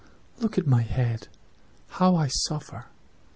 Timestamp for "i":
2.15-2.25